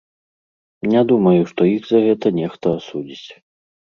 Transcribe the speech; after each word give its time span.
Не 0.93 1.01
думаю, 1.09 1.41
што 1.51 1.61
іх 1.75 1.83
за 1.89 1.99
гэта 2.07 2.27
нехта 2.39 2.67
асудзіць. 2.81 3.29